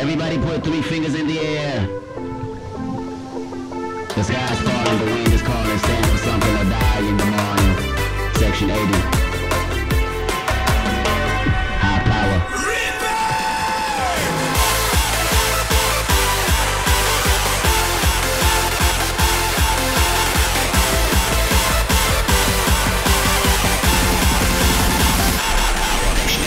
Everybody 0.00 0.38
put 0.38 0.64
three 0.64 0.80
fingers 0.80 1.14
in 1.14 1.26
the 1.26 1.38
air. 1.38 1.86
The 4.16 4.24
sky's 4.24 4.60
falling, 4.62 4.98
the 4.98 5.04
wind 5.12 5.30
is 5.30 5.42
calling, 5.42 5.78
stand 5.78 6.06
for 6.06 6.16
something 6.16 6.56
or 6.56 6.64
die 6.64 7.00
in 7.00 7.16
the 7.18 7.26
morning. 7.26 7.76
Section 8.36 8.70
80. 8.70 8.80
High 11.82 12.00
power. 12.08 12.38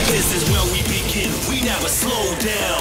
This 0.07 0.33
is 0.33 0.49
where 0.49 0.65
we 0.73 0.81
begin. 0.81 1.29
We 1.47 1.61
never 1.61 1.87
slow 1.87 2.35
down. 2.39 2.72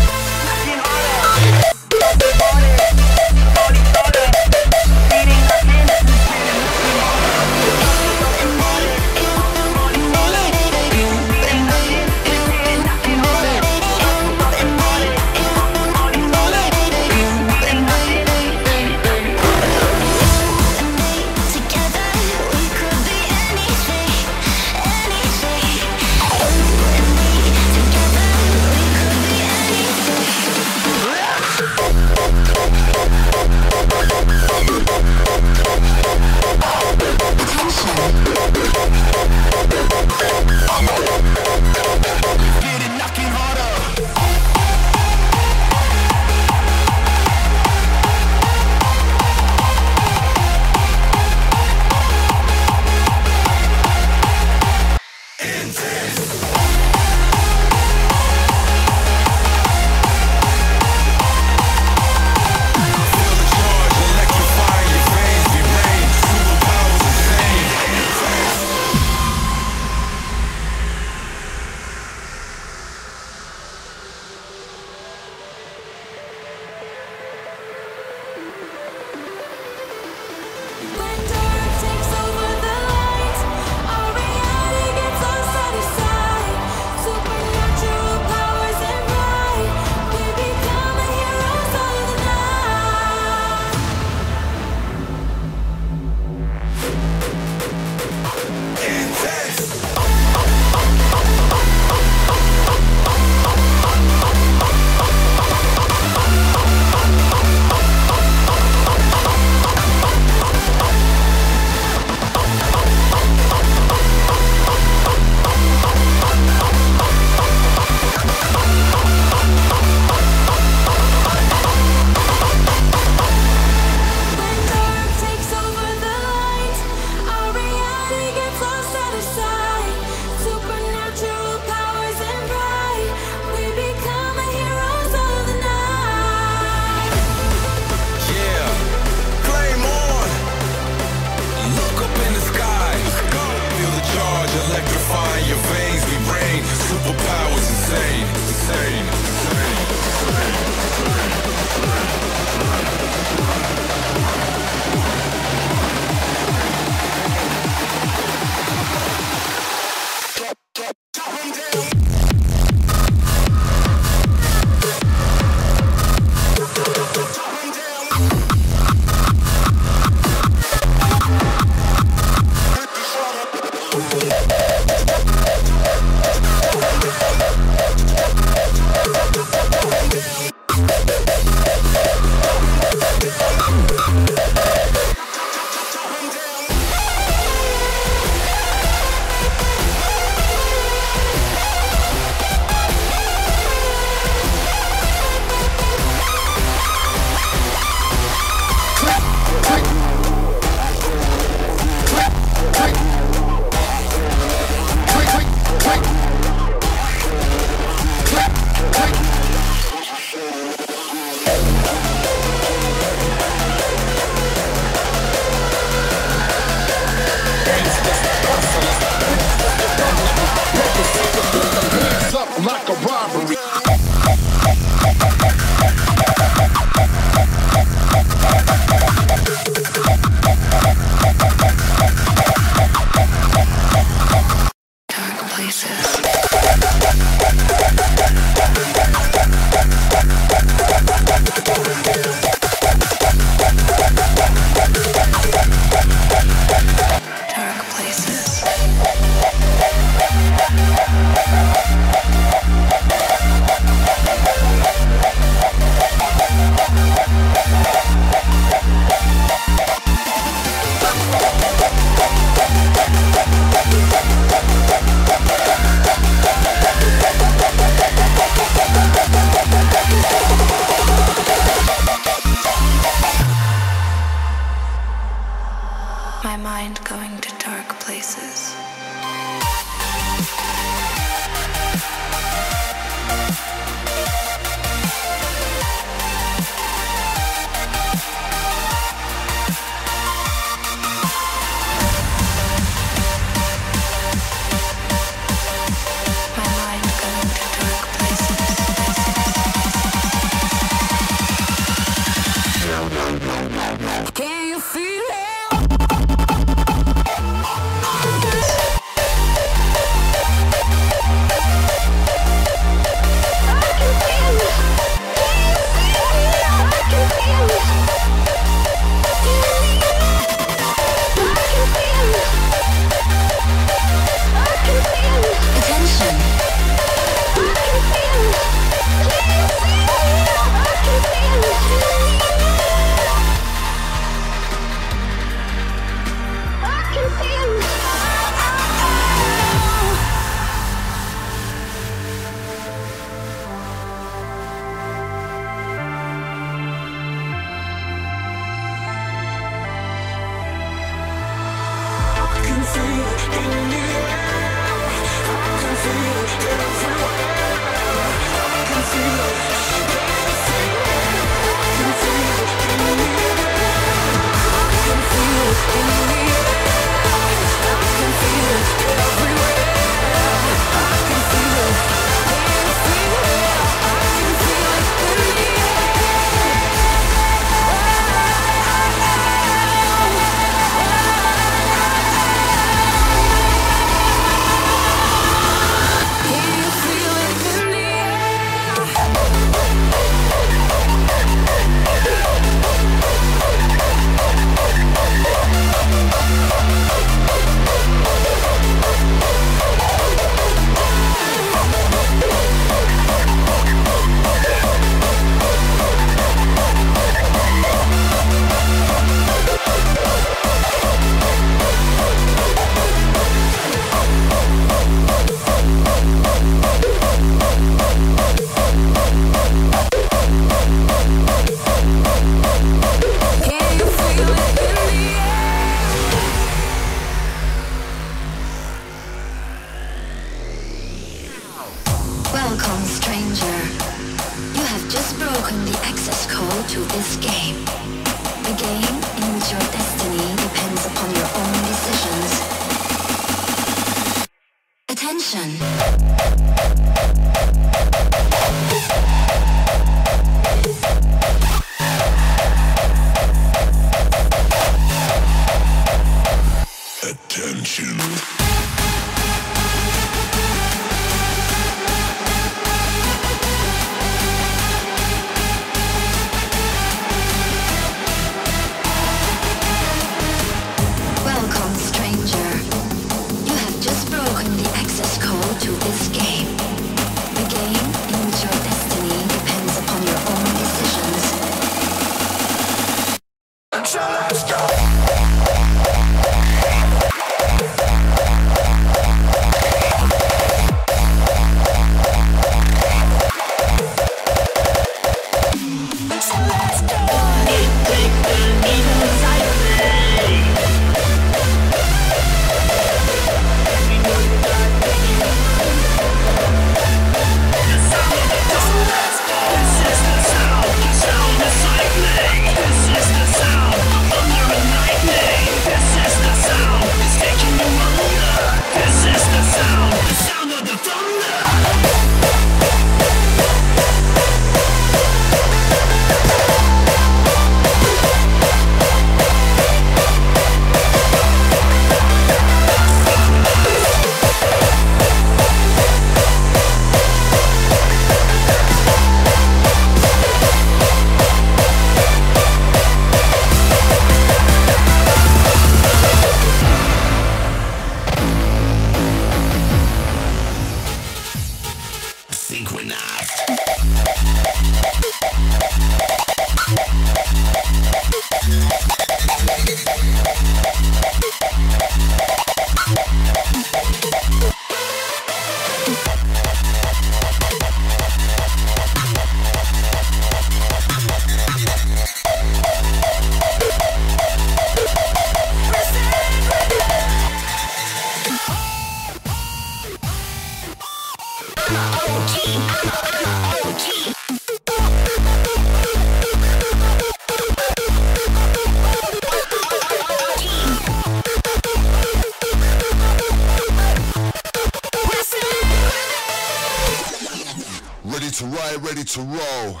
ready 598.46 598.56
to 598.56 598.66
ride, 598.66 599.02
ready 599.02 599.24
to 599.24 599.40
roll. 599.40 600.00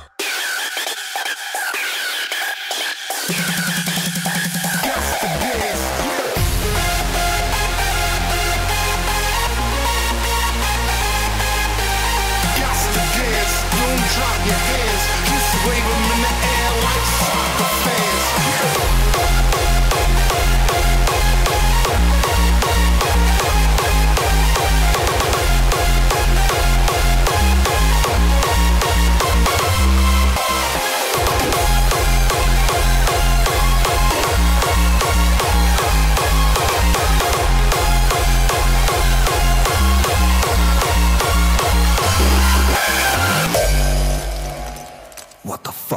Drop 14.14 14.46
your 14.46 14.54
hands, 14.54 15.02
just 15.28 15.50
wave 15.68 15.84
them 15.84 16.04
in 16.14 16.20
the 16.22 16.32
air 16.46 16.70
like 16.84 17.04
soccer 17.04 17.70
fans. 17.84 17.95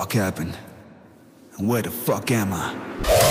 fuck 0.10 0.14
happened? 0.14 0.58
And 1.58 1.68
where 1.68 1.84
the 1.84 1.92
fuck 1.92 2.32
am 2.32 2.52
I? 2.52 3.29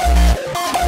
Damage 0.00 0.44
control. 0.54 0.79